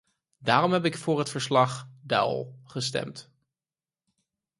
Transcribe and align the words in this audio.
Daarom 0.37 0.71
heb 0.71 0.85
ik 0.85 0.97
voor 0.97 1.19
het 1.19 1.29
verslag-Daul 1.29 2.59
gestemd. 2.63 3.31